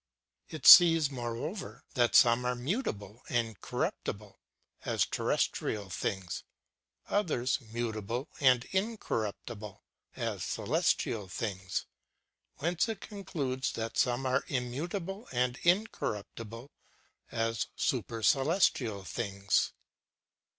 [0.49, 4.39] It sees, moreover, that some are mutable and corruptible,
[4.83, 6.43] as terrestrial things;
[7.07, 9.83] others mutable and incor ruptible,
[10.15, 11.85] as celestial things;
[12.57, 16.71] whence it concludes that some are immutable and incorruptible,
[17.31, 19.71] as supercelestial things.